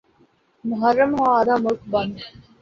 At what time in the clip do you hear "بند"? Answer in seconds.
1.91-2.13